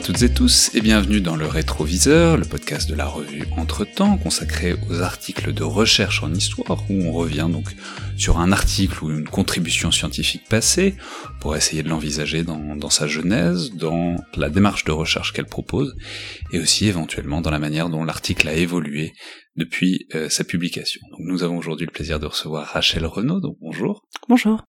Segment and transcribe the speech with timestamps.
[0.00, 4.16] à toutes et tous et bienvenue dans le Rétroviseur, le podcast de la revue Entre-temps
[4.16, 7.66] consacré aux articles de recherche en histoire où on revient donc
[8.16, 10.94] sur un article ou une contribution scientifique passée
[11.38, 15.94] pour essayer de l'envisager dans, dans, sa genèse, dans la démarche de recherche qu'elle propose
[16.50, 19.12] et aussi éventuellement dans la manière dont l'article a évolué
[19.60, 21.02] depuis euh, sa publication.
[21.10, 24.08] Donc nous avons aujourd'hui le plaisir de recevoir Rachel Renaud, donc bonjour.
[24.26, 24.64] Bonjour.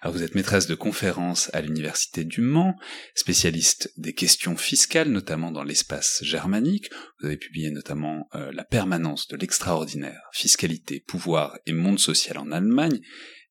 [0.00, 2.74] Alors vous êtes maîtresse de conférences à l'université du Mans,
[3.14, 6.88] spécialiste des questions fiscales, notamment dans l'espace germanique.
[7.20, 12.50] Vous avez publié notamment euh, La permanence de l'extraordinaire, fiscalité, pouvoir et monde social en
[12.50, 13.00] Allemagne,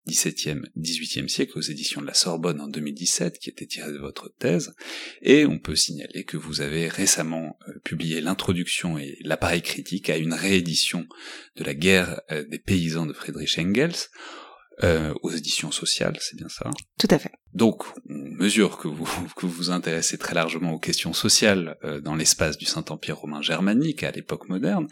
[0.10, 4.34] 17e, 18e siècle aux éditions de la Sorbonne en 2017, qui était tiré de votre
[4.40, 4.74] thèse,
[5.22, 10.18] et on peut signaler que vous avez récemment euh, publié l'introduction et l'appareil critique à
[10.18, 11.06] une réédition
[11.56, 13.96] de la guerre euh, des paysans de Friedrich Engels,
[14.84, 16.70] euh, aux éditions sociales, c'est bien ça?
[16.98, 17.32] Tout à fait.
[17.54, 19.06] Donc, on mesure que vous
[19.36, 24.04] que vous, intéressez très largement aux questions sociales euh, dans l'espace du Saint-Empire romain germanique
[24.04, 24.88] à l'époque moderne,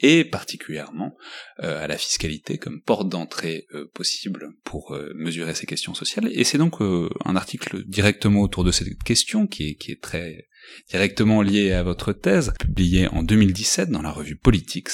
[0.00, 1.16] et particulièrement
[1.62, 6.28] euh, à la fiscalité comme porte d'entrée euh, possible pour mesurer ces questions sociales.
[6.32, 10.48] Et c'est donc un article directement autour de cette question qui est, qui est très
[10.88, 14.90] directement lié à votre thèse, publié en 2017 dans la revue Politics,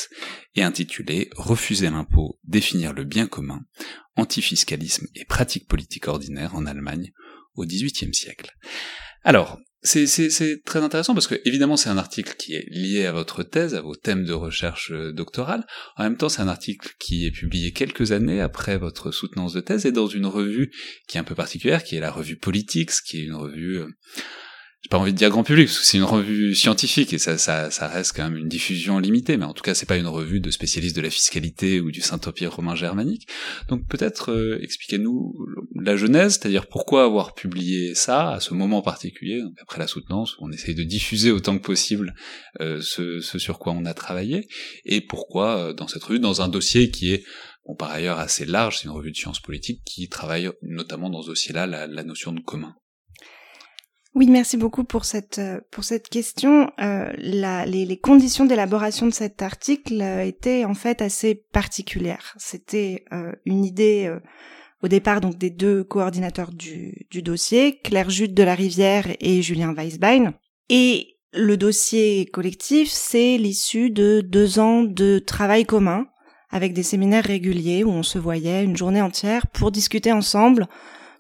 [0.55, 3.65] et intitulé Refuser l'impôt, définir le bien commun,
[4.17, 7.13] antifiscalisme et pratique politique ordinaire en Allemagne
[7.55, 8.57] au XVIIIe siècle.
[9.25, 13.43] Alors, c'est très intéressant parce que évidemment c'est un article qui est lié à votre
[13.43, 15.65] thèse, à vos thèmes de recherche doctorale.
[15.97, 19.61] En même temps, c'est un article qui est publié quelques années après votre soutenance de
[19.61, 20.73] thèse et dans une revue
[21.07, 23.89] qui est un peu particulière, qui est la revue Politics, qui est une revue euh,
[24.87, 27.89] j'ai pas envie de dire grand public parce que c'est une revue scientifique et ça,
[27.89, 30.49] reste quand même une diffusion limitée, mais en tout cas c'est pas une revue de
[30.53, 33.27] spécialistes de la fiscalité ou du Saint-Empire romain germanique.
[33.69, 35.35] Donc peut-être euh, expliquez-nous
[35.75, 40.47] la genèse, c'est-à-dire pourquoi avoir publié ça à ce moment particulier, après la soutenance, où
[40.47, 42.15] on essaye de diffuser autant que possible
[42.61, 44.47] euh, ce, sur quoi on a travaillé,
[44.85, 47.25] et pourquoi euh, dans cette revue, dans un dossier qui est
[47.67, 51.23] bon, par ailleurs assez large, c'est une revue de sciences politiques qui travaille notamment dans
[51.23, 52.77] ce dossier-là la notion de commun.
[54.17, 56.71] Oui, merci beaucoup pour cette pour cette question.
[56.81, 62.35] Euh, la, les, les, conditions d'élaboration de cet article euh, étaient en fait assez particulières.
[62.39, 64.19] C'était euh, une idée euh,
[64.83, 69.43] au départ donc des deux coordinateurs du, du dossier, Claire Jude de la Rivière et
[69.43, 70.33] Julien Weisbein.
[70.71, 76.07] Et le dossier collectif, c'est l'issue de deux ans de travail commun
[76.49, 80.69] avec des séminaires réguliers où on se voyait une journée entière pour discuter ensemble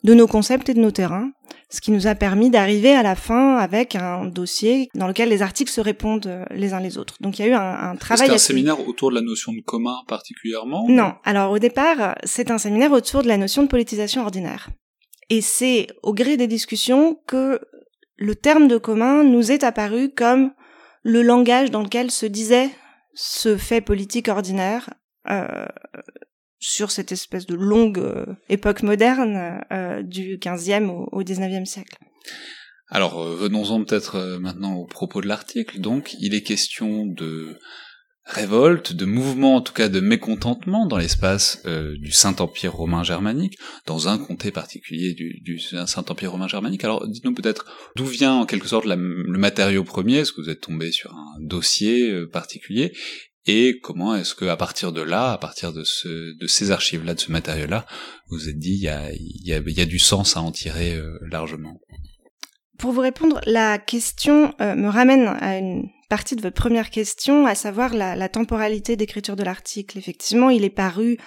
[0.06, 1.32] de nos concepts et de nos terrains,
[1.68, 5.42] ce qui nous a permis d'arriver à la fin avec un dossier dans lequel les
[5.42, 7.16] articles se répondent euh, les uns les autres.
[7.20, 8.28] Donc il y a eu un, un travail.
[8.28, 11.14] C'est un séminaire autour de la notion de commun particulièrement Non.
[11.24, 14.68] Alors au départ, c'est un séminaire autour de la notion de politisation ordinaire.
[15.28, 17.60] Et c'est au gré des discussions que
[18.16, 20.52] le terme de commun nous est apparu comme
[21.02, 22.70] le langage dans lequel se disait
[23.14, 24.94] ce fait politique ordinaire
[25.28, 25.66] euh,
[26.58, 31.96] sur cette espèce de longue euh, époque moderne euh, du 15e au, au 19e siècle.
[32.88, 35.80] Alors euh, venons-en peut-être maintenant au propos de l'article.
[35.80, 37.58] Donc il est question de
[38.24, 43.56] révolte, de mouvement, en tout cas de mécontentement dans l'espace du Saint-Empire romain germanique,
[43.86, 46.82] dans un comté particulier du, Saint-Empire romain germanique.
[46.82, 48.96] Alors dites-nous peut-être d'où vient en quelque sorte le
[49.38, 52.92] matériau premier, est-ce que vous êtes tombé sur un dossier particulier,
[53.46, 57.14] et comment est-ce que à partir de là, à partir de, ce, de ces archives-là,
[57.14, 57.86] de ce matériau-là,
[58.28, 61.80] vous vous êtes dit il y a, du sens à en tirer euh, largement?
[62.78, 67.46] Pour vous répondre, la question euh, me ramène à une partie de votre première question,
[67.46, 69.98] à savoir la temporalité d'écriture de l'article.
[69.98, 71.18] Effectivement, il est paru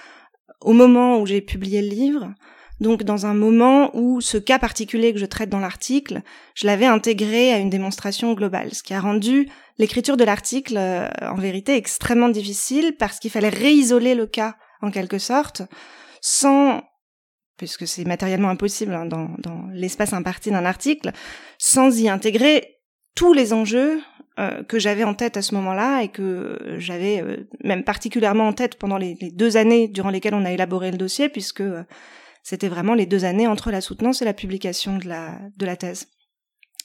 [0.62, 2.34] au moment où j'ai publié le livre,
[2.80, 6.22] donc dans un moment où ce cas particulier que je traite dans l'article,
[6.56, 11.10] je l'avais intégré à une démonstration globale, ce qui a rendu l'écriture de l'article euh,
[11.22, 15.62] en vérité extrêmement difficile parce qu'il fallait réisoler le cas en quelque sorte
[16.22, 16.84] sans
[17.58, 21.12] puisque c'est matériellement impossible hein, dans, dans l'espace imparti d'un article,
[21.58, 22.78] sans y intégrer
[23.16, 24.00] tous les enjeux
[24.40, 28.54] euh, que j'avais en tête à ce moment-là et que j'avais euh, même particulièrement en
[28.54, 31.84] tête pendant les, deux années durant lesquelles on a élaboré le dossier, puisque euh,
[32.44, 35.76] c'était vraiment les deux années entre la soutenance et la publication de la, de la
[35.76, 36.08] thèse.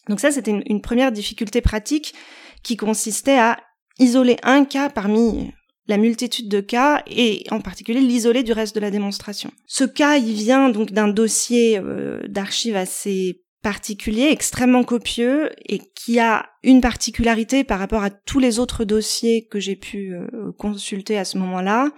[0.08, 2.14] Donc ça, c'était une, première difficulté pratique
[2.62, 3.58] qui consistait à
[3.98, 5.52] isoler un cas parmi
[5.86, 9.50] la multitude de cas et en particulier l'isoler du reste de la démonstration.
[9.66, 16.18] Ce cas, il vient donc d'un dossier euh, d'archives assez particulier, extrêmement copieux et qui
[16.20, 21.16] a une particularité par rapport à tous les autres dossiers que j'ai pu euh, consulter
[21.16, 21.90] à ce moment-là,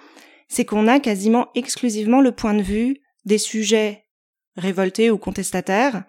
[0.49, 4.05] c'est qu'on a quasiment exclusivement le point de vue des sujets
[4.57, 6.05] révoltés ou contestataires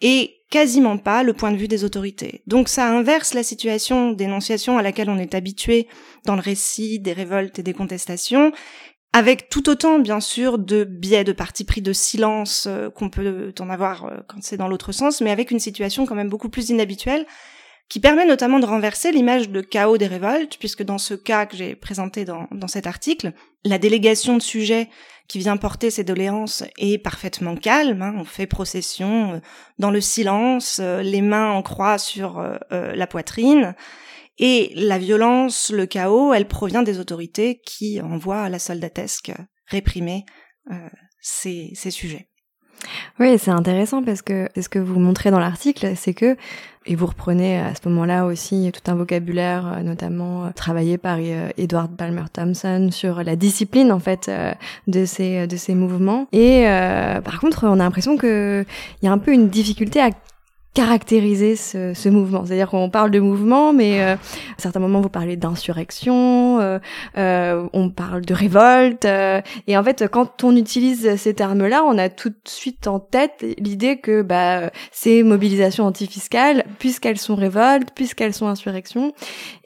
[0.00, 2.42] et quasiment pas le point de vue des autorités.
[2.46, 5.88] Donc ça inverse la situation d'énonciation à laquelle on est habitué
[6.24, 8.52] dans le récit des révoltes et des contestations,
[9.12, 13.52] avec tout autant bien sûr de biais de parti pris de silence euh, qu'on peut
[13.58, 16.48] en avoir euh, quand c'est dans l'autre sens, mais avec une situation quand même beaucoup
[16.48, 17.26] plus inhabituelle
[17.90, 21.56] qui permet notamment de renverser l'image de chaos des révoltes, puisque dans ce cas que
[21.56, 23.32] j'ai présenté dans, dans cet article,
[23.64, 24.88] la délégation de sujets
[25.28, 28.00] qui vient porter ces doléances est parfaitement calme.
[28.00, 28.14] Hein.
[28.16, 29.38] on fait procession euh,
[29.78, 33.74] dans le silence, les mains en croix sur la poitrine.
[34.42, 39.32] Et la violence, le chaos, elle provient des autorités qui envoient à la soldatesque
[39.66, 40.24] réprimer
[40.70, 40.88] euh,
[41.20, 42.29] ces, ces sujets.
[43.18, 46.36] Oui, c'est intéressant parce que c'est ce que vous montrez dans l'article, c'est que
[46.86, 51.18] et vous reprenez à ce moment-là aussi tout un vocabulaire, euh, notamment euh, travaillé par
[51.58, 54.30] Edward Palmer Thompson sur la discipline en fait
[54.86, 56.26] de ces de ces mouvements.
[56.32, 56.64] Et
[57.24, 58.64] par contre, on a l'impression que
[59.02, 60.10] il y a un peu une difficulté à
[60.72, 62.44] caractériser ce, ce mouvement.
[62.44, 64.18] C'est-à-dire qu'on parle de mouvement, mais euh, à
[64.58, 66.78] certains moments vous parlez d'insurrection, euh,
[67.18, 71.98] euh, on parle de révolte, euh, et en fait quand on utilise ces termes-là, on
[71.98, 77.90] a tout de suite en tête l'idée que bah, ces mobilisations antifiscales, puisqu'elles sont révoltes,
[77.94, 79.12] puisqu'elles sont insurrections,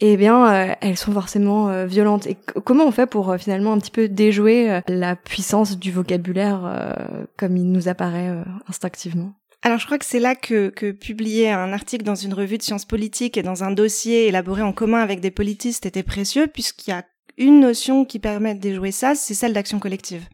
[0.01, 2.27] eh bien euh, elles sont forcément violentes.
[2.27, 6.97] Et comment on fait pour finalement un petit peu déjouer la puissance du vocabulaire
[7.37, 8.33] comme il nous apparaît
[8.69, 9.33] instinctivement?
[9.65, 12.63] Alors je crois que c'est là que, que publier un article dans une revue de
[12.63, 16.91] sciences politiques et dans un dossier élaboré en commun avec des politistes était précieux puisqu'il
[16.91, 17.05] y a
[17.39, 20.29] une notion qui permet de déjouer ça, c'est celle d'action collective,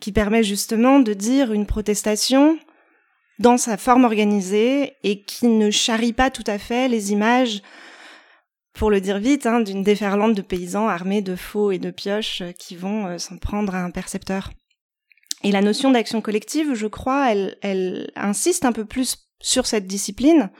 [0.00, 2.58] qui permet justement de dire une protestation
[3.38, 7.62] dans sa forme organisée et qui ne charrie pas tout à fait les images,
[8.72, 12.42] pour le dire vite, hein, d'une déferlante de paysans armés de faux et de pioches
[12.58, 14.50] qui vont euh, s'en prendre à un percepteur.
[15.46, 19.86] Et la notion d'action collective, je crois, elle, elle insiste un peu plus sur cette
[19.86, 20.50] discipline.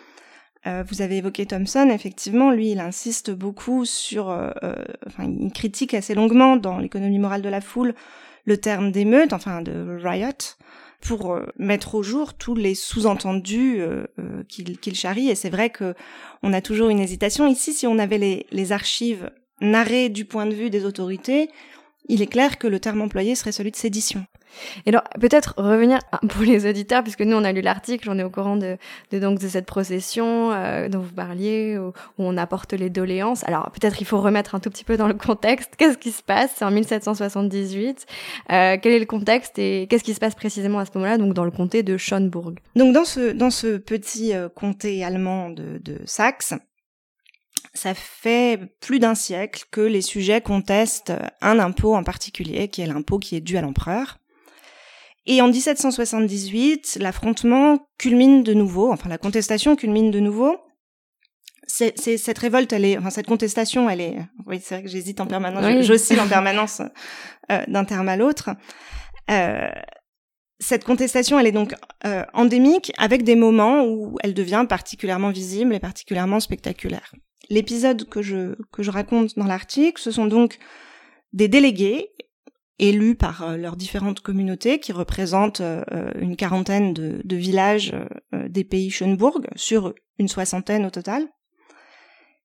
[0.69, 5.51] Euh, vous avez évoqué Thompson, effectivement, lui, il insiste beaucoup sur, euh, euh, enfin, il
[5.51, 7.97] critique assez longuement dans l'économie morale de la foule
[8.45, 10.55] le terme d'émeute, enfin de riot,
[11.01, 13.83] pour mettre au jour tous les sous-entendus
[14.49, 15.31] qu'il charrie.
[15.31, 15.95] Et c'est vrai que
[16.45, 17.73] on a toujours une hésitation ici.
[17.73, 21.51] Si on avait les, les archives narrées du point de vue des autorités,
[22.09, 24.25] il est clair que le terme employé serait celui de sédition.
[24.85, 25.99] Et alors, peut-être revenir
[26.29, 28.79] pour les auditeurs, puisque nous, on a lu l'article, on est au courant de,
[29.13, 33.45] donc, de cette procession euh, dont vous parliez, où, on apporte les doléances.
[33.45, 35.75] Alors, peut-être il faut remettre un tout petit peu dans le contexte.
[35.79, 38.07] Qu'est-ce qui se passe C'est en 1778.
[38.53, 41.35] Euh, quel est le contexte et qu'est-ce qui se passe précisément à ce moment-là, donc
[41.35, 45.79] dans le comté de Schönburg Donc, dans ce, dans ce petit euh, comté allemand de,
[45.83, 46.55] de Saxe,
[47.77, 52.87] ça fait plus d'un siècle que les sujets contestent un impôt en particulier, qui est
[52.87, 54.19] l'impôt qui est dû à l'empereur.
[55.27, 60.57] Et en 1778, l'affrontement culmine de nouveau, enfin la contestation culmine de nouveau.
[61.69, 65.21] C'est, cette révolte, elle est, enfin cette contestation, elle est, oui c'est vrai que j'hésite
[65.21, 66.81] en permanence, j'oscille en permanence
[67.51, 68.51] euh, d'un terme à l'autre.
[69.33, 69.69] Euh,
[70.61, 71.75] cette contestation, elle est donc
[72.07, 77.13] euh, endémique, avec des moments où elle devient particulièrement visible et particulièrement spectaculaire.
[77.51, 80.59] L'épisode que je que je raconte dans l'article, ce sont donc
[81.33, 82.11] des délégués
[82.79, 87.95] élus par euh, leurs différentes communautés qui représentent euh, euh, une quarantaine de, villages
[88.33, 91.27] des pays Schönburg sur une soixantaine au total,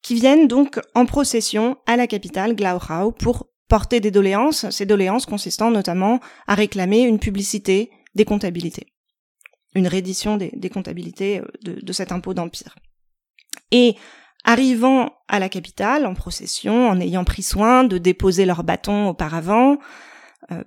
[0.01, 5.25] qui viennent donc en procession à la capitale Glauchau pour porter des doléances, ces doléances
[5.25, 8.87] consistant notamment à réclamer une publicité des comptabilités,
[9.75, 12.75] une reddition des, comptabilités de, de cet impôt d'empire.
[13.71, 13.95] Et
[14.43, 19.73] arrivant à la capitale en procession, en ayant pris soin de déposer leurs bâtons auparavant,
[19.73, 19.77] euh,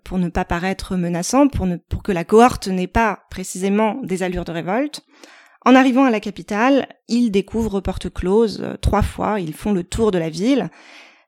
[0.04, 4.22] pour ne pas paraître menaçant, pour, ne, pour que la cohorte n'ait pas précisément des
[4.22, 5.02] allures de révolte.
[5.64, 9.82] En arrivant à la capitale, ils découvrent porte close euh, trois fois, ils font le
[9.82, 10.68] tour de la ville.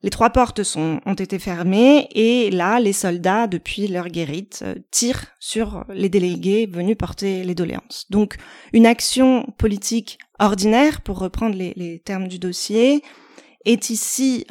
[0.03, 4.75] Les trois portes sont, ont été fermées et là, les soldats, depuis leur guérite, euh,
[4.91, 8.07] tirent sur les délégués venus porter les doléances.
[8.11, 8.37] Donc,
[8.73, 13.03] une action politique ordinaire, pour reprendre les, les termes du dossier,
[13.65, 14.47] est ici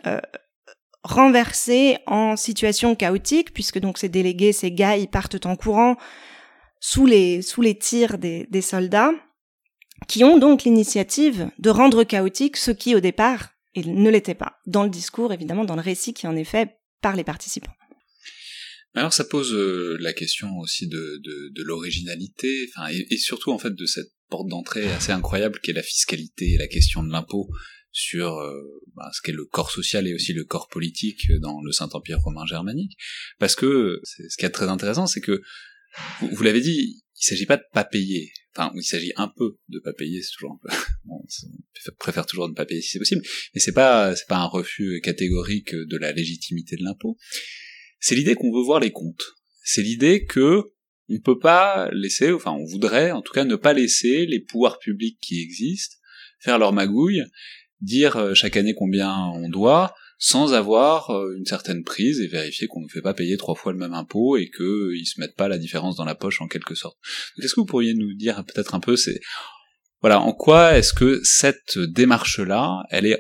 [1.06, 5.98] renversé en situation chaotique, puisque donc ces délégués, ces gars, ils partent en courant
[6.82, 9.12] sous les, sous les tirs des, des soldats,
[10.08, 14.58] qui ont donc l'initiative de rendre chaotique ce qui, au départ, ne l'était pas.
[14.66, 17.74] Dans le discours, évidemment, dans le récit qui en est fait par les participants.
[18.96, 22.70] Alors ça pose euh, la question aussi de, de, l'originalité,
[23.12, 26.58] et, surtout en fait de cette porte d'entrée assez incroyable qui est la fiscalité et
[26.58, 27.50] la question de l'impôt,
[27.96, 28.62] sur euh,
[28.94, 32.46] bah, ce qu'est le corps social et aussi le corps politique dans le Saint-Empire romain
[32.46, 32.98] germanique,
[33.40, 35.42] parce que ce qui est très intéressant, c'est que
[36.20, 38.34] vous, l'avez dit, il s'agit pas de pas payer.
[38.54, 40.76] Enfin, il s'agit un peu de pas payer, c'est toujours un peu.
[41.10, 41.24] on
[41.98, 43.22] préfère toujours ne pas payer si c'est possible,
[43.54, 47.18] mais c'est pas c'est pas un refus catégorique de la légitimité de l'impôt.
[48.02, 49.24] C'est l'idée qu'on veut voir les comptes.
[49.64, 50.64] C'est l'idée que
[51.08, 54.80] on peut pas laisser, enfin, on voudrait en tout cas ne pas laisser les pouvoirs
[54.80, 55.96] publics qui existent
[56.46, 57.24] faire leur magouille,
[57.82, 62.68] dire euh, chaque année combien on doit, sans avoir euh, une certaine prise et vérifier
[62.68, 65.48] qu'on ne fait pas payer trois fois le même impôt et qu'ils se mettent pas
[65.48, 66.98] la différence dans la poche en quelque sorte.
[67.42, 69.20] Est-ce que vous pourriez nous dire peut-être un peu, c'est
[70.02, 73.20] voilà, en quoi est-ce que cette démarche-là, elle est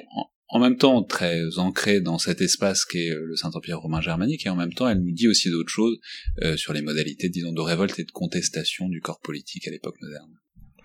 [0.49, 4.49] en, même temps très ancrée dans cet espace qu'est euh, le Saint-Empire romain germanique et
[4.49, 5.97] en même temps elle nous dit aussi d'autres choses
[6.43, 9.95] euh, sur les modalités, disons, de révolte et de contestation du corps politique à l'époque
[9.99, 10.31] moderne?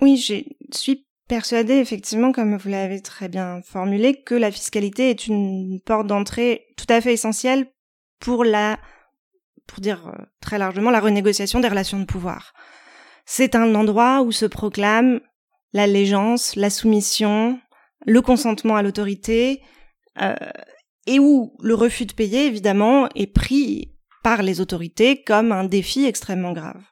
[0.01, 0.43] Oui, je
[0.75, 6.09] suis persuadée, effectivement, comme vous l'avez très bien formulé, que la fiscalité est une porte
[6.09, 7.69] d'entrée tout à fait essentielle
[8.19, 8.81] pour la,
[9.69, 12.53] pour dire euh, très largement, la renégociation des relations de pouvoir.
[13.27, 15.21] C'est un endroit où se proclame
[15.73, 17.61] l'allégeance, la soumission,
[18.05, 19.63] le consentement à l'autorité,
[20.21, 20.35] euh,
[21.07, 23.95] et où le refus de payer, évidemment, est pris
[24.25, 26.83] par les autorités comme un défi extrêmement grave.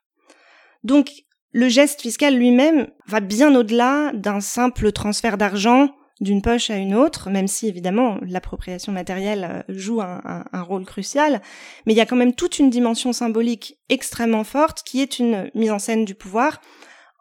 [0.84, 1.10] Donc,
[1.52, 5.90] le geste fiscal lui-même va bien au-delà d'un simple transfert d'argent
[6.20, 11.40] d'une poche à une autre, même si évidemment l'appropriation matérielle euh, joue un, rôle crucial,
[11.86, 15.50] mais il y a quand même toute une dimension symbolique extrêmement forte qui est une
[15.54, 16.60] mise en scène du pouvoir,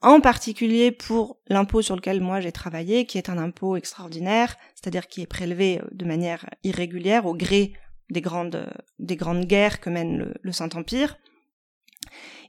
[0.02, 5.08] en particulier pour l'impôt sur lequel moi j'ai travaillé, qui est un impôt extraordinaire, c'est-à-dire
[5.08, 7.74] qui est prélevé euh, de manière irrégulière au gré
[8.10, 8.68] des grandes,
[9.00, 11.18] des grandes guerres que mène le Saint-Empire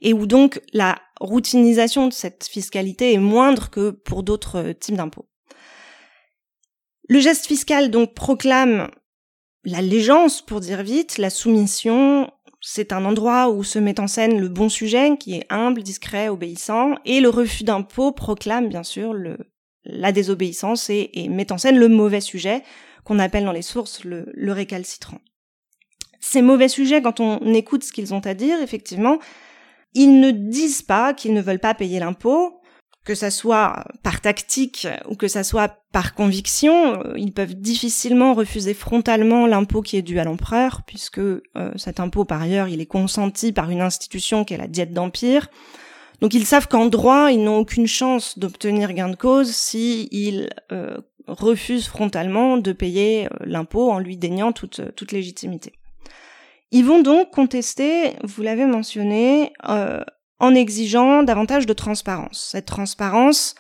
[0.03, 4.97] et où donc la routinisation de cette fiscalité est moindre que pour d'autres euh, types
[4.97, 5.29] d'impôts.
[7.09, 8.91] Le geste fiscal donc proclame
[9.65, 14.49] l'allégeance, pour dire vite, la soumission, c'est un endroit où se met en scène le
[14.49, 19.15] bon sujet, qui est humble, discret, obéissant, et le refus d'impôt proclame bien sûr
[19.85, 22.63] la désobéissance et, met en scène le mauvais sujet,
[23.05, 25.21] qu'on appelle dans les sources le récalcitrant.
[26.31, 29.19] Ces mauvais sujets, quand on écoute ce qu'ils ont à dire, effectivement,
[29.95, 32.61] ils ne disent pas qu'ils ne veulent pas payer l'impôt,
[33.03, 38.35] que ça soit par tactique ou que ça soit par conviction, euh, ils peuvent difficilement
[38.35, 41.41] refuser frontalement l'impôt qui est dû à l'empereur, puisque euh,
[41.77, 45.49] cet impôt, par ailleurs, il est consenti par une institution qui est la diète d'empire.
[46.21, 50.51] Donc ils savent qu'en droit, ils n'ont aucune chance d'obtenir gain de cause s'ils ils
[50.73, 55.73] euh, refusent frontalement de payer l'impôt en lui déniant toute, toute légitimité.
[56.71, 60.03] Ils vont donc contester, vous l'avez mentionné, euh,
[60.39, 62.49] en exigeant davantage de transparence.
[62.53, 63.55] Cette transparence,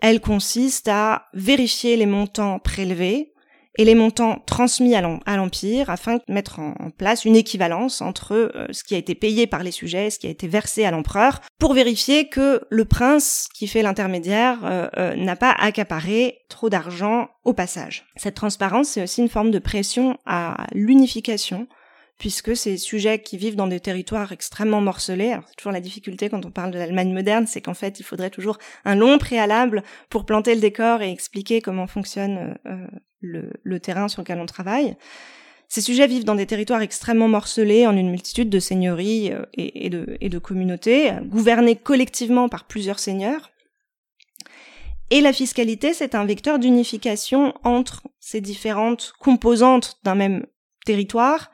[0.00, 3.32] elle consiste à vérifier les montants prélevés
[3.76, 8.66] et les montants transmis à l'Empire afin de mettre en place une équivalence entre euh,
[8.72, 10.90] ce qui a été payé par les sujets et ce qui a été versé à
[10.90, 17.28] l'empereur pour vérifier que le prince qui fait l'intermédiaire euh, n'a pas accaparé trop d'argent
[17.44, 18.06] au passage.
[18.16, 21.68] Cette transparence, c'est aussi une forme de pression à l'unification
[22.18, 26.44] puisque ces sujets qui vivent dans des territoires extrêmement morcelés, c'est toujours la difficulté quand
[26.44, 30.26] on parle de l'Allemagne moderne, c'est qu'en fait il faudrait toujours un long préalable pour
[30.26, 32.86] planter le décor et expliquer comment fonctionne euh,
[33.20, 34.96] le, le, terrain sur lequel on travaille.
[35.68, 39.86] Ces sujets vivent dans des territoires extrêmement morcelés en une multitude de seigneuries euh, et,
[39.86, 43.50] et, de, et de communautés, gouvernés collectivement par plusieurs seigneurs.
[45.10, 50.44] Et la fiscalité, c'est un vecteur d'unification entre ces différentes composantes d'un même
[50.84, 51.50] territoire,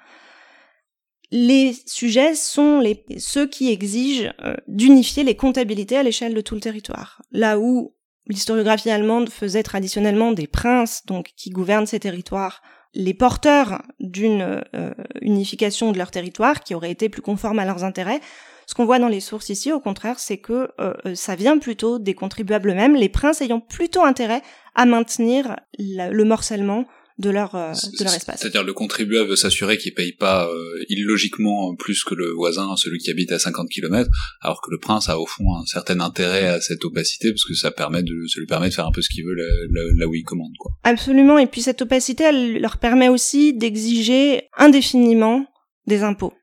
[1.31, 6.54] les sujets sont les, ceux qui exigent euh, d'unifier les comptabilités à l'échelle de tout
[6.54, 7.23] le territoire.
[7.33, 7.95] Là où
[8.26, 12.62] l'historiographie allemande faisait traditionnellement des princes, donc qui gouvernent ces territoires,
[12.95, 17.85] les porteurs d'une euh, unification de leur territoire qui aurait été plus conforme à leurs
[17.85, 18.21] intérêts.
[18.66, 21.99] Ce qu'on voit dans les sources ici, au contraire, c'est que euh, ça vient plutôt
[21.99, 24.43] des contribuables eux-mêmes, les princes ayant plutôt intérêt
[24.75, 26.85] à maintenir le morcellement
[27.18, 28.40] de leur euh, de leur espace.
[28.40, 32.99] C'est-à-dire le contribuable veut s'assurer qu'il paye pas euh, illogiquement plus que le voisin, celui
[32.99, 36.47] qui habite à 50 km, alors que le prince a au fond un certain intérêt
[36.47, 39.02] à cette opacité parce que ça permet de ça lui permet de faire un peu
[39.02, 40.73] ce qu'il veut là, où il commande quoi.
[40.83, 45.47] Absolument et puis cette opacité elle leur permet aussi d'exiger indéfiniment
[45.87, 46.35] des impôts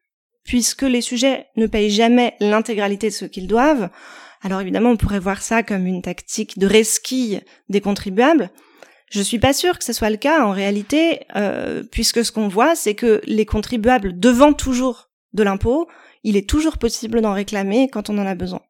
[0.43, 3.89] puisque les sujets ne payent jamais l'intégralité de ce qu'ils doivent.
[4.41, 8.49] Alors évidemment, on pourrait voir ça comme une tactique de resquille des contribuables,
[9.11, 12.47] je suis pas sûre que ce soit le cas en réalité, euh, puisque ce qu'on
[12.47, 15.87] voit, c'est que les contribuables devant toujours de l'impôt,
[16.23, 18.61] il est toujours possible d'en réclamer quand on en a besoin.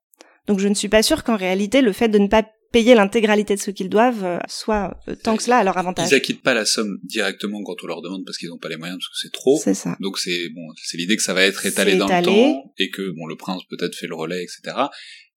[0.48, 3.56] Donc je ne suis pas sûre qu'en réalité, le fait de ne pas payer l'intégralité
[3.56, 6.10] de ce qu'ils doivent euh, soit euh, tant que cela à leur avantage.
[6.10, 8.78] Ils acquittent pas la somme directement quand on leur demande parce qu'ils n'ont pas les
[8.78, 9.60] moyens parce que c'est trop.
[9.62, 9.96] C'est ça.
[10.00, 13.12] Donc c'est bon, c'est l'idée que ça va être étalé dans le temps et que
[13.12, 14.86] bon le prince peut-être fait le relais, etc.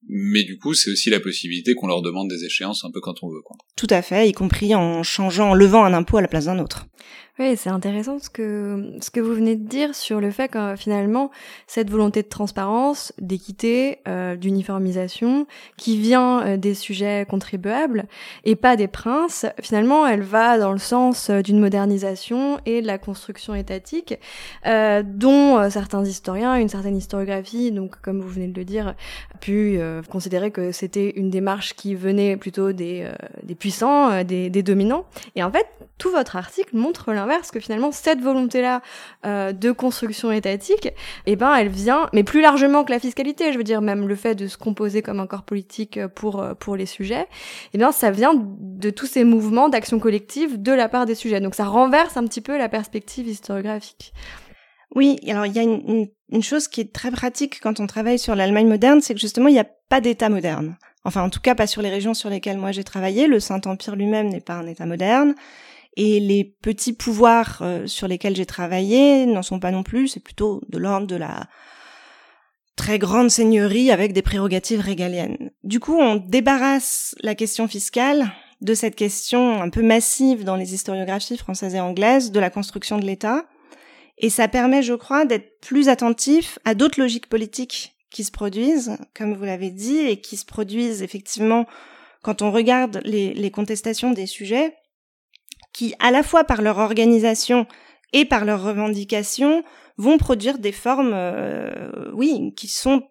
[0.08, 3.22] mais du coup, c'est aussi la possibilité qu'on leur demande des échéances un peu quand
[3.22, 3.42] on veut.
[3.42, 3.56] Quoi.
[3.76, 6.58] Tout à fait, y compris en changeant, en levant un impôt à la place d'un
[6.58, 6.86] autre.
[7.40, 10.76] Oui, c'est intéressant ce que ce que vous venez de dire sur le fait que
[10.76, 11.32] finalement
[11.66, 18.04] cette volonté de transparence, d'équité, euh, d'uniformisation, qui vient euh, des sujets contribuables
[18.44, 22.86] et pas des princes, finalement, elle va dans le sens euh, d'une modernisation et de
[22.86, 24.14] la construction étatique,
[24.66, 28.94] euh, dont certains historiens, une certaine historiographie, donc comme vous venez de le dire,
[29.34, 33.08] a pu considérer que c'était une démarche qui venait plutôt des
[33.42, 35.04] des puissants, des, des dominants.
[35.34, 35.66] Et en fait,
[35.98, 38.82] tout votre article montre l'inverse, que finalement cette volonté-là
[39.24, 40.88] euh, de construction étatique,
[41.26, 44.14] eh ben elle vient, mais plus largement que la fiscalité, je veux dire même le
[44.14, 47.26] fait de se composer comme un corps politique pour euh, pour les sujets,
[47.72, 51.40] eh bien ça vient de tous ces mouvements d'action collective de la part des sujets.
[51.40, 54.12] Donc ça renverse un petit peu la perspective historiographique.
[54.94, 56.08] Oui, alors il y a une,
[56.42, 59.52] chose qui est très pratique quand on travaille sur l'Allemagne moderne, c'est que justement il
[59.52, 60.76] n'y a pas d'État moderne.
[61.04, 63.26] Enfin, en tout cas, pas sur les régions sur lesquelles moi j'ai travaillé.
[63.26, 65.34] Le Saint-Empire lui-même n'est pas un État moderne.
[65.96, 70.20] Et les petits pouvoirs euh, sur lesquels j'ai travaillé n'en sont pas non plus, c'est
[70.20, 71.46] plutôt de l'ordre de la
[72.76, 75.50] très grande seigneurie avec des prérogatives régaliennes.
[75.62, 80.74] Du coup, on débarrasse la question fiscale de cette question un peu massive dans les
[80.74, 83.44] historiographies françaises et anglaises de la construction de l'État.
[84.18, 88.96] Et ça permet, je crois, d'être plus attentif à d'autres logiques politiques qui se produisent,
[89.14, 91.66] comme vous l'avez dit, et qui se produisent effectivement
[92.22, 94.74] quand on regarde les, les contestations des sujets
[95.74, 97.66] qui, à la fois par leur organisation
[98.14, 99.62] et par leurs revendications,
[99.98, 103.02] vont produire des formes, euh, oui, qui sont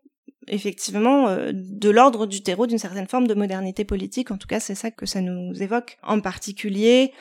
[0.47, 4.31] effectivement euh, de l'ordre du terreau d'une certaine forme de modernité politique.
[4.31, 5.97] En tout cas, c'est ça que ça nous évoque.
[6.03, 7.13] En particulier,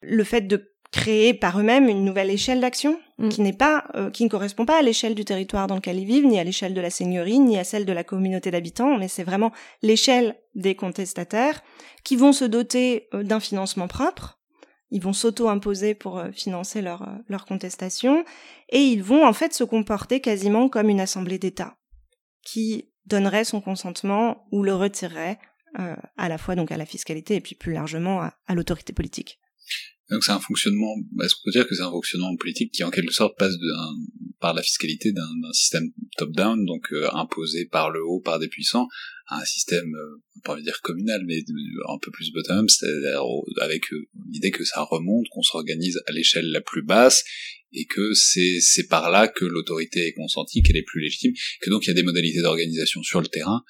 [0.00, 3.28] le fait de créer par eux-mêmes une nouvelle échelle d'action mm.
[3.28, 6.06] qui n'est pas, euh, qui ne correspond pas à l'échelle du territoire dans lequel ils
[6.06, 9.08] vivent, ni à l'échelle de la seigneurie, ni à celle de la communauté d'habitants, mais
[9.08, 9.50] c'est vraiment
[9.82, 11.60] l'échelle des contestataires
[12.04, 14.36] qui vont se doter d'un financement propre,
[14.90, 18.24] ils vont s'auto-imposer pour euh, financer leur, euh, leur contestation,
[18.68, 21.76] et ils vont en fait se comporter quasiment comme une assemblée d'État,
[22.42, 25.38] qui donnerait son consentement ou le retirerait
[25.78, 29.38] euh, à la fois donc à la fiscalité et puis plus largement à, l'autorité politique.
[30.10, 32.90] Donc c'est un fonctionnement, est-ce qu'on peut dire que c'est un fonctionnement politique qui en
[32.90, 33.54] quelque sorte passe
[34.38, 38.86] par la fiscalité d'un système top-down, donc imposé par le haut, par des puissants,
[39.28, 41.38] un système, euh, pas envie de dire communal, mais
[41.88, 43.22] un peu plus bottom, c'est-à-dire
[43.60, 47.24] avec euh, l'idée que ça remonte, qu'on s'organise à l'échelle la plus basse,
[47.72, 51.70] et que c'est c'est par là que l'autorité est consentie, qu'elle est plus légitime, que
[51.70, 53.62] donc il y a des modalités d'organisation sur le terrain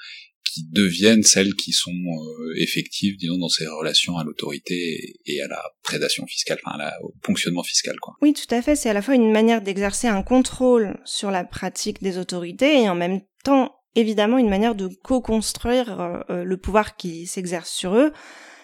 [0.44, 5.48] qui deviennent celles qui sont euh, effectives, disons, dans ces relations à l'autorité et à
[5.48, 8.14] la prédation fiscale, enfin au fonctionnement fiscal, quoi.
[8.22, 8.76] Oui, tout à fait.
[8.76, 12.88] C'est à la fois une manière d'exercer un contrôle sur la pratique des autorités et
[12.88, 17.96] en même temps évidemment une manière de co-construire euh, euh, le pouvoir qui s'exerce sur
[17.96, 18.12] eux.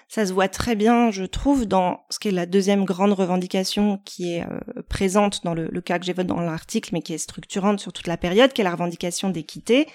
[0.09, 3.99] Ça se voit très bien, je trouve, dans ce qui est la deuxième grande revendication
[4.05, 7.81] qui est euh, présente dans le, cas que j'évoque dans l'article, mais qui est structurante
[7.81, 9.89] sur toute la période, qui est la revendication d'équité.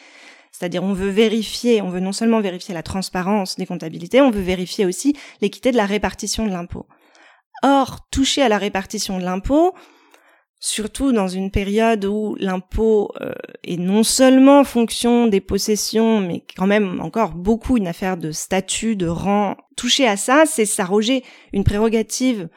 [0.51, 4.41] C'est-à-dire, on veut vérifier, on veut non seulement vérifier la transparence des comptabilités, on veut
[4.41, 6.87] vérifier aussi l'équité de la répartition de l'impôt.
[7.61, 9.75] Or, toucher à la répartition de l'impôt,
[10.59, 16.67] surtout dans une période où l'impôt euh, est non seulement fonction des possessions, mais quand
[16.67, 19.55] même encore beaucoup une affaire de statut, de rang.
[19.75, 22.49] Toucher à ça, c'est s'arroger une prérogative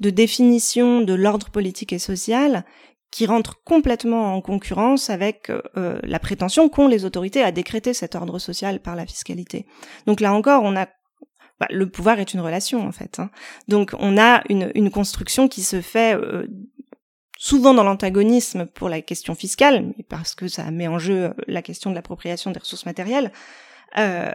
[0.00, 2.64] de définition de l'ordre politique et social
[3.12, 8.16] qui rentre complètement en concurrence avec euh, la prétention qu'ont les autorités à décréter cet
[8.16, 9.66] ordre social par la fiscalité.
[10.06, 10.88] Donc là encore, on a
[11.60, 13.20] bah, le pouvoir est une relation en fait.
[13.20, 13.30] Hein.
[13.68, 16.48] Donc on a une, une, construction qui se fait euh,
[17.38, 21.90] souvent dans l'antagonisme pour la question fiscale, parce que ça met en jeu la question
[21.90, 23.32] de l'appropriation des ressources matérielles.
[23.98, 24.32] Euh,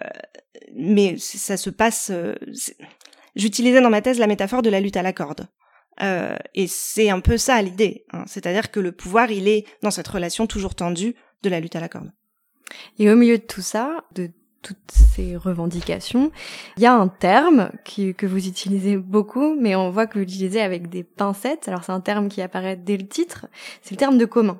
[0.73, 2.11] mais ça se passe.
[2.11, 2.35] Euh,
[3.35, 5.47] j'utilisais dans ma thèse la métaphore de la lutte à la corde.
[6.01, 8.05] Euh, et c'est un peu ça l'idée.
[8.13, 8.23] Hein.
[8.25, 11.79] C'est-à-dire que le pouvoir, il est dans cette relation toujours tendue de la lutte à
[11.79, 12.11] la corde.
[12.99, 14.29] Et au milieu de tout ça, de
[14.61, 16.31] toutes ces revendications.
[16.77, 20.61] Il y a un terme que vous utilisez beaucoup, mais on voit que vous l'utilisez
[20.61, 21.67] avec des pincettes.
[21.67, 23.47] Alors c'est un terme qui apparaît dès le titre,
[23.81, 24.59] c'est le terme de commun.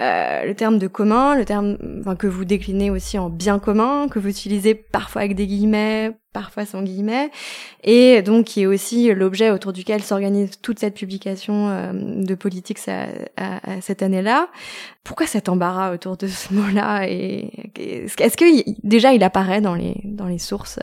[0.00, 4.08] Euh, le terme de commun, le terme enfin, que vous déclinez aussi en bien commun,
[4.08, 7.30] que vous utilisez parfois avec des guillemets, parfois sans guillemets,
[7.84, 12.78] et donc qui est aussi l'objet autour duquel s'organise toute cette publication euh, de politique
[12.88, 14.48] à, cette année-là.
[15.04, 20.26] Pourquoi cet embarras autour de ce mot-là est-ce que déjà il apparaît dans les dans
[20.26, 20.78] les sources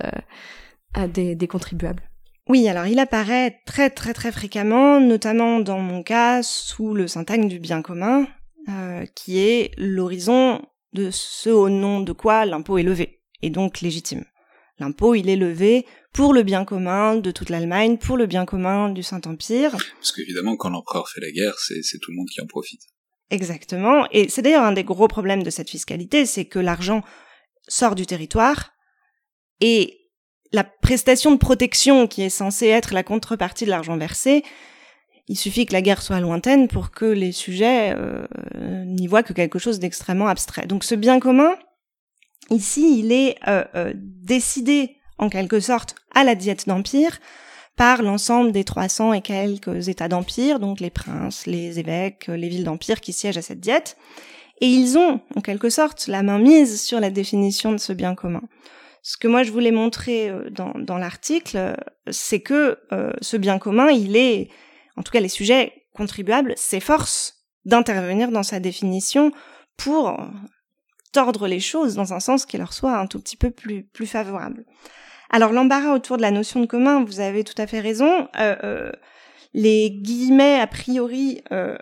[0.97, 2.03] euh, des, des contribuables?
[2.49, 7.47] Oui, alors il apparaît très très très fréquemment, notamment dans mon cas sous le syntagme
[7.47, 8.25] du bien commun,
[8.69, 10.62] euh, qui est l'horizon
[10.93, 13.21] de ce au nom de quoi l'impôt est levé.
[13.43, 14.25] et donc légitime.
[14.79, 18.89] L'impôt, il est levé pour le bien commun de toute l'Allemagne, pour le bien commun
[18.89, 19.71] du Saint-Empire.
[19.71, 22.81] Parce qu'évidemment, quand l'empereur fait la guerre, c'est tout le monde qui en profite.
[23.29, 24.07] Exactement.
[24.11, 27.03] Et c'est d'ailleurs un des gros problèmes de cette fiscalité, c'est que l'argent
[27.67, 28.71] sort du territoire
[29.61, 29.99] et
[30.51, 34.43] la prestation de protection qui est censée être la contrepartie de l'argent versé,
[35.27, 38.25] il suffit que la guerre soit lointaine pour que les sujets euh,
[38.85, 40.65] n'y voient que quelque chose d'extrêmement abstrait.
[40.65, 41.55] Donc ce bien commun,
[42.51, 47.19] ici, il est euh, euh, décidé en quelque sorte à la diète d'empire
[47.75, 52.65] par l'ensemble des 300 et quelques États d'empire, donc les princes, les évêques, les villes
[52.65, 53.97] d'empire qui siègent à cette diète.
[54.62, 58.15] Et ils ont, en quelque sorte, la main mise sur la définition de ce bien
[58.15, 58.41] commun.
[59.01, 61.77] Ce que moi je voulais montrer euh, dans, dans l'article,
[62.12, 62.77] c'est que
[63.21, 64.49] ce bien commun, il est
[64.97, 69.31] en tout cas les sujets contribuables, s'efforcent d'intervenir dans sa définition
[69.77, 70.17] pour
[71.12, 74.08] tordre les choses dans un sens qui leur soit un tout petit peu plus, plus
[74.08, 74.65] favorable.
[75.30, 78.28] Alors l'embarras autour de la notion de commun, vous avez tout à fait raison.
[78.39, 78.91] Euh, euh,
[79.54, 81.78] les guillemets a priori, euh,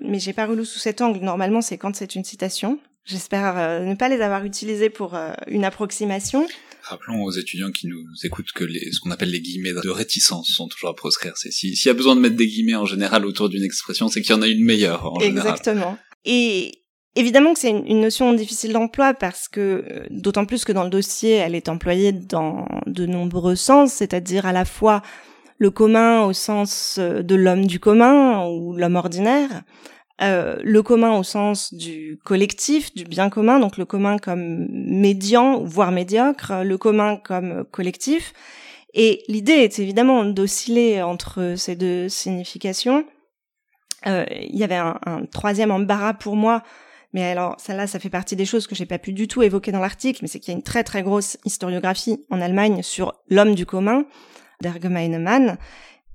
[0.00, 1.20] mais j'ai pas relu sous cet angle.
[1.20, 2.78] Normalement, c'est quand c'est une citation.
[3.04, 6.46] J'espère ne pas les avoir utilisés pour une approximation.
[6.82, 10.48] Rappelons aux étudiants qui nous écoutent que les, ce qu'on appelle les guillemets de réticence
[10.48, 11.32] sont toujours à proscrire.
[11.36, 14.20] C'est s'il y a besoin de mettre des guillemets en général autour d'une expression, c'est
[14.20, 15.50] qu'il y en a une meilleure en général.
[15.50, 15.98] Exactement.
[16.24, 16.79] Et
[17.16, 20.90] évidemment que c'est une, notion difficile d'emploi parce que euh, d'autant plus que dans le
[20.90, 25.02] dossier, elle est employée dans de nombreux sens, c'est-à-dire à la fois
[25.58, 29.62] le commun au sens euh, de l'homme du commun ou l'homme ordinaire,
[30.22, 35.62] euh, le commun au sens du collectif, du bien commun, donc le commun comme médian,
[35.64, 38.32] voire médiocre, le commun comme collectif.
[38.92, 43.04] Et l'idée est évidemment d'osciller entre ces deux significations.
[44.04, 46.64] Il y avait un, troisième embarras pour moi,
[47.12, 49.72] mais alors celle-là, ça fait partie des choses que j'ai pas pu du tout évoquer
[49.72, 53.14] dans l'article, mais c'est qu'il y a une très très grosse historiographie en Allemagne sur
[53.28, 54.04] l'homme du commun,
[54.60, 55.58] d'Ergemeinemann,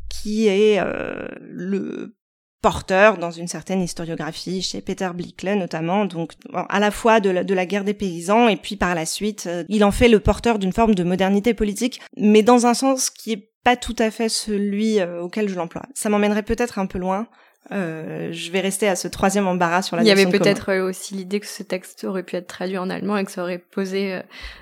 [0.10, 2.15] qui est euh, le
[2.62, 7.43] porteur dans une certaine historiographie, chez Peter Blickle notamment, donc à la fois de la,
[7.43, 10.19] de la guerre des paysans et puis par la suite, euh, il en fait le
[10.19, 14.10] porteur d'une forme de modernité politique, mais dans un sens qui est pas tout à
[14.12, 15.84] fait celui euh, auquel je l'emploie.
[15.93, 17.27] Ça m'emmènerait peut-être un peu loin.
[17.71, 20.88] Euh, je vais rester à ce troisième embarras sur la Il y avait peut-être euh,
[20.88, 23.58] aussi l'idée que ce texte aurait pu être traduit en allemand et que ça aurait
[23.58, 24.21] posé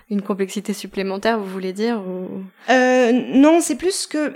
[0.09, 2.43] une complexité supplémentaire, vous voulez dire ou...
[2.69, 4.33] Non, c'est plus que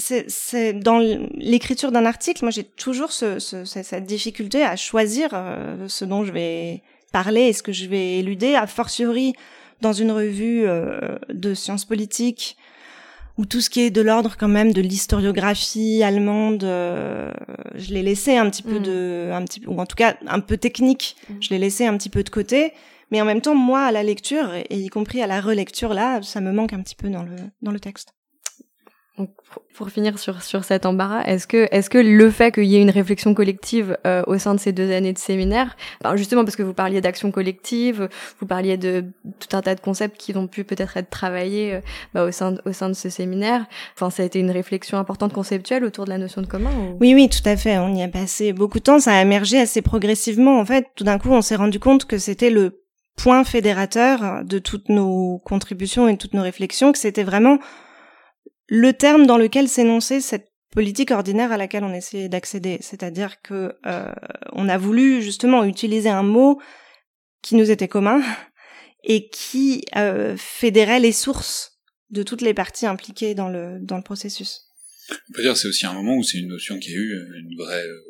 [0.00, 0.98] c'est dans
[1.34, 6.24] l'écriture d'un article, moi j'ai toujours ce, ce, cette difficulté à choisir euh, ce dont
[6.24, 9.34] je vais parler et ce que je vais éluder, a fortiori
[9.80, 12.56] dans une revue euh, de sciences politiques
[13.38, 17.32] où tout ce qui est de l'ordre quand même de l'historiographie allemande, euh,
[17.74, 18.82] je l'ai laissé un petit peu mm.
[18.82, 21.34] de, un petit, ou en tout cas un peu technique, mm.
[21.40, 22.72] je l'ai laissé un petit peu de côté.
[23.10, 26.22] Mais en même temps, moi, à la lecture, et y compris à la relecture, là,
[26.22, 28.14] ça me manque un petit peu dans le, dans le texte.
[29.20, 29.28] Donc,
[29.74, 32.80] pour finir sur, sur cet embarras, est-ce que, est-ce que le fait qu'il y ait
[32.80, 35.76] une réflexion collective euh, au sein de ces deux années de séminaire,
[36.14, 38.08] justement parce que vous parliez d'action collective,
[38.40, 39.04] vous parliez de
[39.38, 41.80] tout un tas de concepts qui ont pu peut-être être travaillés euh,
[42.14, 44.96] bah, au, sein de, au sein de ce séminaire, enfin, ça a été une réflexion
[44.96, 47.76] importante conceptuelle autour de la notion de commun Oui, oui, tout à fait.
[47.76, 49.00] On y a passé beaucoup de temps.
[49.00, 50.58] Ça a émergé assez progressivement.
[50.58, 52.80] En fait, tout d'un coup, on s'est rendu compte que c'était le
[53.16, 57.58] point fédérateur de toutes nos contributions et de toutes nos réflexions, que c'était vraiment
[58.70, 62.78] le terme dans lequel s'énonçait cette politique ordinaire à laquelle on essayait d'accéder.
[62.80, 64.12] C'est-à-dire que euh,
[64.52, 66.60] on a voulu justement utiliser un mot
[67.42, 68.22] qui nous était commun
[69.04, 71.80] et qui euh, fédérait les sources
[72.10, 74.62] de toutes les parties impliquées dans le dans le processus.
[75.10, 77.56] On peut dire c'est aussi un moment où c'est une notion qui a eu une
[77.56, 78.09] vraie euh,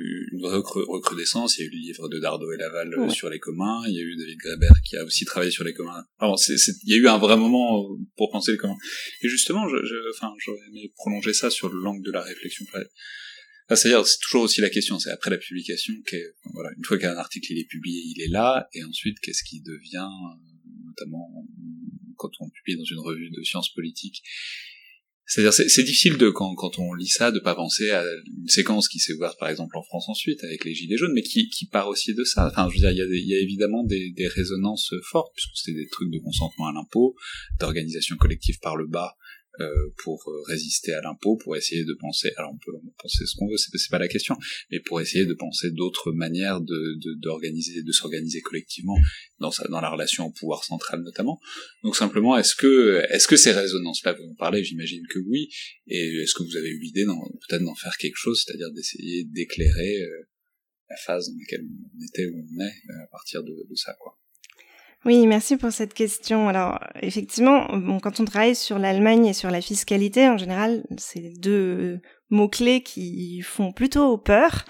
[0.00, 1.58] une vraie recrudescence.
[1.58, 3.82] Il y a eu le livre de Dardo et Laval euh, sur les communs.
[3.86, 6.04] Il y a eu David Greber qui a aussi travaillé sur les communs.
[6.18, 8.76] Alors, c'est, il y a eu un vrai moment pour penser les communs.
[9.22, 12.64] Et justement, je, je, enfin, j'aurais aimé prolonger ça sur le langue de la réflexion.
[13.68, 15.94] c'est-à-dire, c'est toujours aussi la question, c'est après la publication,
[16.52, 19.60] voilà, une fois qu'un article il est publié, il est là, et ensuite, qu'est-ce qui
[19.60, 21.28] devient, euh, notamment
[22.16, 24.22] quand on publie dans une revue de sciences politiques,
[25.26, 28.98] c'est-à-dire, c'est difficile de quand, on lit ça de pas penser à une séquence qui
[28.98, 32.14] s'est ouverte par exemple en France ensuite avec les Gilets jaunes, mais qui, part aussi
[32.14, 32.48] de ça.
[32.48, 35.88] Enfin, je veux dire, il y a, évidemment des, des résonances fortes puisque c'était des
[35.88, 37.16] trucs de consentement à l'impôt,
[37.58, 39.16] d'organisation collective par le bas,
[40.02, 43.48] pour euh, résister à l'impôt, pour essayer de penser, alors on peut penser ce qu'on
[43.48, 44.36] veut, c'est, pas la question,
[44.70, 48.96] mais pour essayer de penser d'autres manières de, d'organiser, de, s'organiser collectivement
[49.38, 51.40] dans sa, dans la relation au pouvoir central notamment.
[51.82, 55.48] Donc simplement, est-ce que, est-ce que ces résonances-là, vous en parlez, j'imagine que oui,
[55.86, 60.02] et est-ce que vous avez eu l'idée peut-être d'en faire quelque chose, c'est-à-dire d'essayer d'éclairer
[60.02, 60.28] euh,
[60.88, 64.18] la phase dans laquelle on était où on est à partir de, de ça, quoi?
[65.04, 66.48] Oui, merci pour cette question.
[66.48, 71.38] Alors, effectivement, bon, quand on travaille sur l'Allemagne et sur la fiscalité, en général, c'est
[71.38, 74.64] deux mots-clés qui font plutôt peur.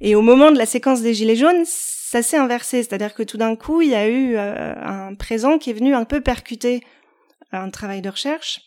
[0.00, 2.82] Et au moment de la séquence des Gilets jaunes, ça s'est inversé.
[2.82, 5.94] C'est-à-dire que tout d'un coup, il y a eu euh, un présent qui est venu
[5.94, 6.82] un peu percuter
[7.52, 8.62] un travail de recherche.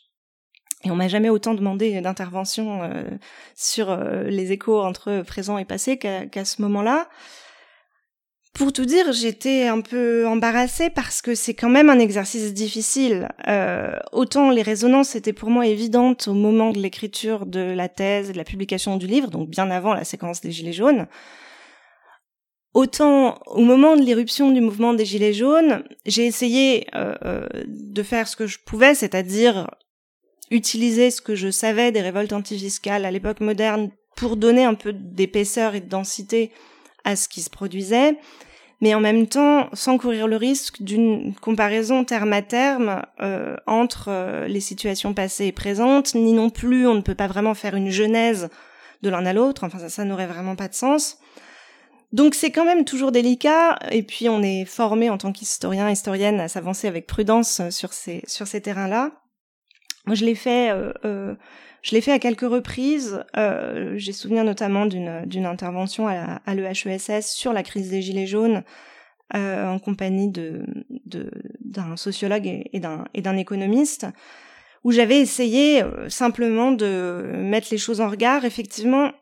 [0.83, 3.03] Et on m'a jamais autant demandé d'intervention euh,
[3.55, 7.09] sur euh, les échos entre présent et passé qu'à ce moment-là.
[8.57, 13.29] Pour tout dire, j'étais un peu embarrassée parce que c'est quand même un exercice difficile.
[13.47, 18.31] Euh, autant les résonances étaient pour moi évidentes au moment de l'écriture de la thèse
[18.31, 21.05] et de la publication du livre, donc bien avant la séquence des Gilets jaunes.
[22.73, 28.01] Autant au moment de l'éruption du mouvement des Gilets jaunes, j'ai essayé euh, euh, de
[28.01, 29.69] faire ce que je pouvais, c'est-à-dire
[30.49, 34.93] utiliser ce que je savais des révoltes antifiscales à l'époque moderne pour donner un peu
[34.93, 36.51] d'épaisseur et de densité
[37.03, 38.17] à ce qui se produisait,
[38.81, 44.09] mais en même temps sans courir le risque d'une comparaison terme à terme euh, entre
[44.09, 47.75] euh, les situations passées et présentes, ni non plus on ne peut pas vraiment faire
[47.75, 48.49] une genèse
[49.01, 51.17] de l'un à l'autre, enfin ça, ça n'aurait vraiment pas de sens.
[52.13, 56.39] Donc c'est quand même toujours délicat, et puis on est formé en tant qu'historien, historienne
[56.39, 59.11] à s'avancer avec prudence sur ces, sur ces terrains-là.
[60.05, 61.35] Moi je l'ai fait euh, euh
[61.87, 63.23] je l'ai fait à quelques reprises.
[63.37, 68.63] Euh, J'ai souvenir notamment d'une intervention à, à l'EHESS sur la crise des Gilets jaunes
[69.33, 70.65] euh, en compagnie de
[71.61, 74.05] d'un sociologue et, et d'un économiste
[74.83, 78.43] où j'avais essayé euh, simplement de mettre les choses en regard.
[78.43, 79.13] Effectivement,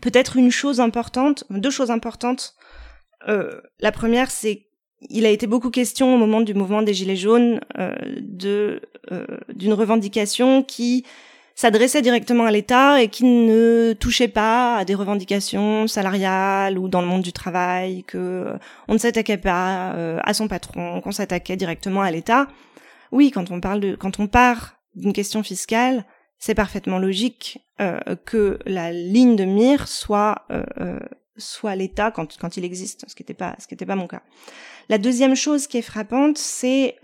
[0.00, 2.54] peut-être une chose importante, deux choses importantes.
[3.28, 4.68] Euh, la première, c'est
[5.10, 8.80] il a été beaucoup question au moment du mouvement des Gilets jaunes euh, de
[9.12, 11.04] euh, d'une revendication qui
[11.58, 17.00] s'adressait directement à l'État et qui ne touchait pas à des revendications salariales ou dans
[17.00, 21.10] le monde du travail, que euh, on ne s'attaquait pas euh, à son patron, qu'on
[21.10, 22.46] s'attaquait directement à l'État.
[23.10, 26.04] Oui, quand on parle quand on part d'une question fiscale,
[26.38, 30.46] c'est parfaitement logique euh, que la ligne de mire soit
[31.36, 34.22] soit l'État quand quand il existe, ce qui n'était pas pas mon cas.
[34.88, 36.94] La deuxième chose qui est frappante, c'est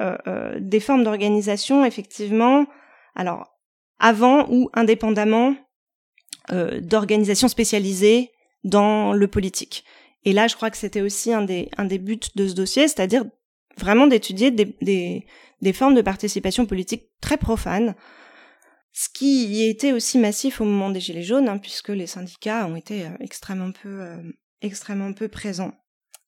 [0.61, 2.67] des formes d'organisation effectivement.
[3.17, 3.54] Alors
[3.99, 5.55] avant ou indépendamment
[6.53, 8.31] euh, d'organisations spécialisées
[8.65, 9.85] dans le politique.
[10.25, 12.89] Et là, je crois que c'était aussi un des, un des buts de ce dossier,
[12.89, 13.25] c'est-à-dire
[13.79, 15.27] vraiment d'étudier des, des,
[15.61, 17.95] des, formes de participation politique très profanes,
[18.93, 22.77] ce qui était aussi massif au moment des Gilets jaunes, hein, puisque les syndicats ont
[22.77, 24.23] été euh, extrêmement peu, euh,
[24.61, 25.73] extrêmement peu présents.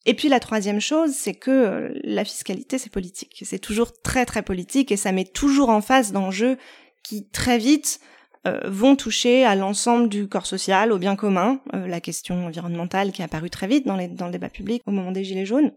[0.07, 3.43] Et puis la troisième chose, c'est que la fiscalité, c'est politique.
[3.45, 6.59] C'est toujours très très politique et ça met toujours en face d'enjeux
[7.07, 8.01] qui très vite
[8.47, 13.13] euh, vont toucher à l'ensemble du corps social, au bien commun, euh, la question environnementale
[13.13, 15.47] qui est apparue très vite dans, les, dans le débat public au moment des Gilets
[15.47, 15.71] jaunes,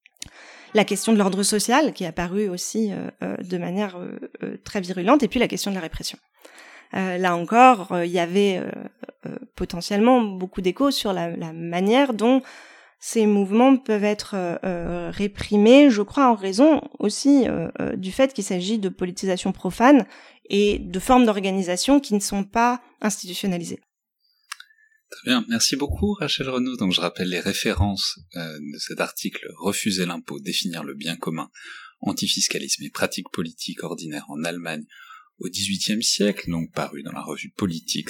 [0.73, 3.97] la question de l'ordre social qui est apparue aussi euh, de manière
[4.63, 6.17] très virulente, et puis la question de la répression.
[6.93, 8.61] là encore, il y avait
[9.55, 12.41] potentiellement beaucoup d'échos sur la, la, manière dont
[12.99, 18.33] ces mouvements peuvent être euh, euh, réprimés, je crois, en raison aussi euh, du fait
[18.33, 20.05] qu'il s'agit de politisation profane
[20.49, 23.79] et de formes d'organisation qui ne sont pas institutionnalisées.
[25.11, 26.75] Très bien, merci beaucoup Rachel Renaud.
[26.75, 31.49] Donc je rappelle les références de cet article Refuser l'impôt, définir le bien commun,
[32.01, 34.83] antifiscalisme et pratiques politiques ordinaires en Allemagne
[35.39, 38.09] au XVIIIe siècle, donc paru dans la revue Politics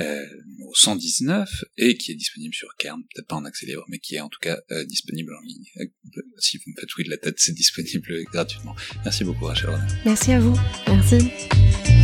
[0.00, 0.24] euh,
[0.66, 4.16] au 119, et qui est disponible sur Kern, peut-être pas en accès libre, mais qui
[4.16, 5.64] est en tout cas euh, disponible en ligne.
[5.78, 8.74] Euh, si vous me faites oui de la tête, c'est disponible gratuitement.
[9.04, 9.70] Merci beaucoup Rachel
[10.04, 10.56] Merci à vous.
[10.88, 11.95] Merci.